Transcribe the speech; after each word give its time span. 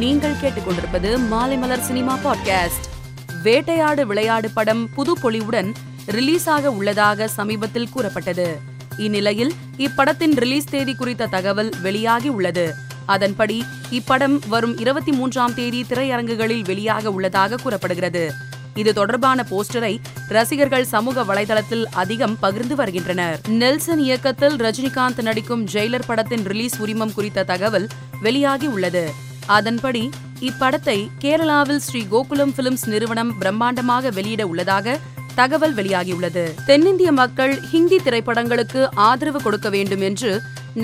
நீங்கள் 0.00 0.32
கேட்டுக்கொண்டிருப்பது 0.32 1.18
Maalaimalar 1.30 1.80
cinema 1.80 2.18
podcast 2.24 2.86
வேட்டையாடு 3.44 4.02
விளையாடு 4.02 4.50
படம் 4.50 4.88
புது 4.94 5.16
பொலிவுடன் 5.22 5.74
ரிலீஸ் 6.06 6.48
ஆக 6.48 6.70
உள்ளதாக 6.70 7.28
சமீபத்தில் 7.28 7.88
கூறப்பட்டது. 7.88 8.60
இந்நிலையில் 8.96 9.52
இப்படத்தின் 9.78 10.34
ரிலீஸ் 10.34 10.64
தேதி 10.64 10.94
குறித்த 10.94 11.26
தகவல் 11.26 11.72
வெளியாகி 11.82 12.28
உள்ளது. 12.28 12.74
அதன்படி 13.06 13.64
இப்படம் 13.90 14.38
வரும் 14.48 14.78
இருபத்தி 14.78 15.12
மூன்றாம் 15.12 15.54
தேதி 15.54 15.86
திரையரங்குகளில் 15.88 16.62
வெளியாக 16.62 17.04
உள்ளதாக 17.04 17.56
கூறப்படுகிறது. 17.56 18.32
இது 18.74 18.94
தொடர்பான 18.94 19.46
போஸ்டரை 19.50 20.00
ரசிகர்கள் 20.28 20.84
சமூக 20.84 21.24
வலைதளத்தில் 21.24 21.84
அதிகம் 21.92 22.38
பகிர்ந்து 22.38 22.76
வருகின்றனர். 22.76 23.40
நெல்சன் 23.48 23.98
இயக்கத்தில் 23.98 24.56
ரஜினிகாந்த் 24.56 25.22
நடிக்கும் 25.22 25.66
ஜெயிலர் 25.66 26.06
படத்தின் 26.06 26.44
ரிலீஸ் 26.44 26.80
உரிமம் 26.80 27.14
குறித்த 27.14 27.44
தகவல் 27.44 27.88
வெளியாகி 28.20 28.66
உள்ளது. 28.66 29.28
அதன்படி 29.56 30.02
இப்படத்தை 30.48 30.98
கேரளாவில் 31.22 31.80
ஸ்ரீ 31.86 32.00
கோகுலம் 32.10 32.52
பிலிம்ஸ் 32.56 32.84
நிறுவனம் 32.92 33.32
பிரம்மாண்டமாக 33.40 34.12
வெளியிட 34.18 34.42
உள்ளதாக 34.50 34.96
தகவல் 35.34 35.74
வெளியாகியுள்ளது. 35.74 36.44
தென்னிந்திய 36.68 37.10
மக்கள் 37.20 37.54
ஹிந்தி 37.72 37.98
திரைப்படங்களுக்கு 38.06 38.80
ஆதரவு 39.08 39.40
கொடுக்க 39.42 39.68
வேண்டும் 39.74 40.04
என்று 40.08 40.30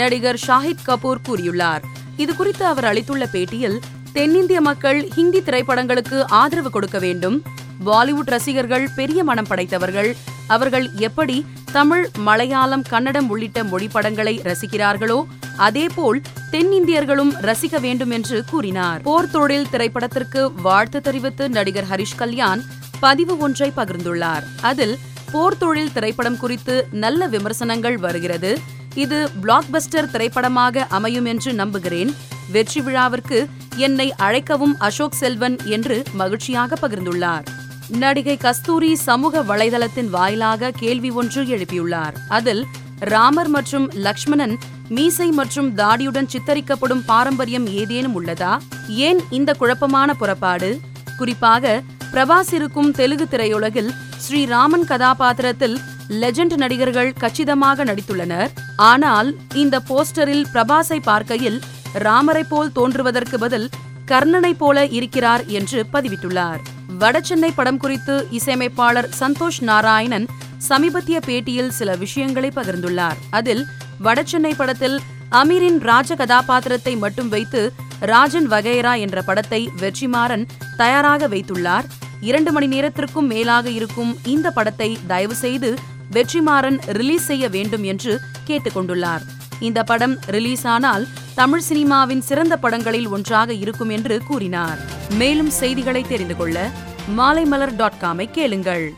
நடிகர் 0.01 0.38
ஷாஹித் 0.47 0.84
கபூர் 0.88 1.24
கூறியுள்ளார். 1.29 1.84
இதுகுறித்து 2.23 2.65
அவர் 2.73 2.88
அளித்துள்ள 2.91 3.24
பேட்டியில் 3.34 3.79
தென்னிந்திய 4.16 4.60
மக்கள் 4.69 5.01
ஹிந்தி 5.16 5.41
திரைப்படங்களுக்கு 5.48 6.19
ஆதரவு 6.41 6.71
கொடுக்க 6.77 6.98
வேண்டும் 6.98 7.37
பாலிவுட் 7.85 8.29
ரசிகர்கள் 8.29 8.89
பெரிய 8.95 9.25
மனம் 9.25 9.47
படைத்தவர்கள். 9.48 10.16
அவர்கள் 10.47 10.91
எப்படி 10.95 11.47
தமிழ் 11.73 12.09
மலையாளம் 12.19 12.83
கன்னடம் 12.83 13.29
உள்ளிட்ட 13.29 13.65
மொழி 13.65 13.89
படங்களை 13.89 14.41
ரசிக்கிறார்களோ 14.45 15.25
அதேபோல் 15.57 16.23
தென்னிந்தியர்களும் 16.51 17.33
ரசிக்க 17.41 17.80
வேண்டும் 17.80 18.11
என்று 18.11 18.45
கூறினார். 18.45 19.02
போர் 19.02 19.30
தொழில் 19.30 19.66
திரைப்படத்திற்கு 19.71 20.52
வாழ்த்து 20.62 21.01
தெரிவித்து 21.01 21.49
நடிகர் 21.49 21.89
ஹரிஷ் 21.91 22.16
கல்யாண் 22.16 22.62
பதிவு 23.01 23.38
ஒன்றை 23.38 23.73
பகிர்ந்துள்ளார். 23.77 24.43
அதில் 24.61 24.99
போர் 25.33 25.59
தொழில் 25.59 25.93
திரைப்படம் 25.93 26.38
குறித்து 26.38 26.87
நல்ல 26.90 27.27
விமர்சனங்கள் 27.27 27.96
வருகிறது. 27.96 28.59
இது 28.95 29.29
பிளாக்பஸ்டர் 29.43 30.11
திரைப்படமாக 30.11 30.87
அமையும் 30.88 31.24
என்று 31.24 31.52
நம்புகிறேன். 31.52 32.15
வெற்றி 32.52 32.80
விழாவிற்கு 32.80 33.49
என்னை 33.77 34.15
அழைக்கவும் 34.16 34.74
அசோக் 34.79 35.13
செல்வன் 35.13 35.59
என்று 35.65 36.02
மகிழ்ச்சியாக 36.13 36.88
பகிர்ந்துள்ளார். 36.88 37.45
நடிகை 37.90 38.37
கஸ்தூரி 38.37 38.95
சமூக 38.95 39.42
வலைதளத்தின் 39.42 40.10
வாயிலாக 40.10 40.70
கேள்வி 40.70 41.10
ஒன்று 41.10 41.46
எழுப்பியுள்ளார். 41.46 42.15
அதில் 42.28 42.66
ராமர் 42.98 43.48
மற்றும் 43.48 43.90
லக்ஷ்மணன் 43.93 44.56
மீசை 44.88 45.30
மற்றும் 45.30 45.74
தாடியுடன் 45.74 46.28
சித்தரிக்கப்படும் 46.28 47.02
பாரம்பரியம் 47.06 47.66
ஏதேனும் 47.66 48.20
உள்ளதா? 48.20 48.59
ஏன் 48.88 49.20
இந்த 49.30 49.52
குழப்பமான 49.52 50.15
புறப்பாடு? 50.15 50.80
குறிப்பாக 51.16 51.82
பிரபாஸ் 52.12 52.52
இருக்கும் 52.52 52.90
தெலுங்கு 52.90 53.26
திரையுலகில் 53.30 53.90
ஸ்ரீராமன் 54.16 54.84
கதாபாத்திரத்தில் 54.84 55.78
லெஜண்ட் 56.09 56.56
நடிகர்கள் 56.56 57.12
கச்சிதமாக 57.12 57.84
நடித்துள்ளனர். 57.84 58.48
ஆனால் 58.76 59.37
இந்த 59.54 59.80
போஸ்டரில் 59.88 60.45
பிரபாஸை 60.52 61.00
பார்க்கையில் 61.02 61.62
ராமரை 61.93 62.45
போல் 62.45 62.73
தோன்றுவதற்கு 62.73 63.38
பதில் 63.38 63.71
கர்ணனை 64.10 64.53
போல 64.59 64.87
இருக்கிறார் 64.87 65.43
என்று 65.59 65.87
பதிவிட்டுள்ளார். 65.93 66.60
வடசென்னை 66.99 67.50
படம் 67.54 67.76
குறித்து 67.76 68.15
இசையமைப்பாளர் 68.31 69.09
சந்தோஷ் 69.21 69.60
நாராயணன் 69.60 70.26
சமீபத்திய 70.69 71.19
பேட்டியில் 71.26 71.75
சில 71.78 71.94
விஷயங்களை 71.94 72.50
பகிர்ந்துள்ளார். 72.54 73.19
அதில் 73.31 73.62
வடசென்னை 74.04 74.53
படத்தில் 74.56 74.97
அமீரின் 75.31 75.78
ராஜ 75.78 76.15
கதாபாத்திரத்தை 76.15 76.97
மட்டும் 76.97 77.28
வைத்து 77.28 77.62
ராஜன் 78.00 78.49
வகைரா 78.50 78.94
என்ற 78.99 79.22
படத்தை 79.22 79.60
வெற்றிமாறன் 79.81 80.47
தயாராக 80.77 81.28
வைத்துள்ளார். 81.28 81.87
இரண்டு 82.21 82.53
மணி 82.53 82.66
நேரத்திற்கும் 82.66 83.27
மேலாக 83.27 83.66
இருக்கும் 83.71 84.12
இந்த 84.34 84.50
படத்தை 84.50 84.99
தயவு 85.06 85.34
செய்து 85.34 85.71
வெற்றிமாறன் 86.12 86.78
ரிலீஸ் 86.99 87.27
செய்ய 87.27 87.49
வேண்டும் 87.49 87.83
என்று 87.83 88.12
கேட்டுக்கொண்டுள்ளார். 88.49 89.25
இந்த 89.61 89.83
படம் 89.83 90.17
ரிலீஸ் 90.27 90.67
ஆனால் 90.67 91.06
தமிழ் 91.37 91.63
சினிமாவின் 91.69 92.23
சிறந்த 92.29 92.55
படங்களில் 92.57 93.09
ஒன்றாக 93.09 93.53
இருக்கும் 93.53 93.89
என்று 93.89 94.23
கூறினார். 94.27 94.79
மேலும் 95.11 95.51
செய்திகளை 95.51 96.03
தெரிந்து 96.03 96.37
கொள்ள 96.37 96.71
மாலைமலர் 97.17 97.77
டாட் 97.77 97.99
காமை 98.01 98.31
கேளுங்கள். 98.31 98.95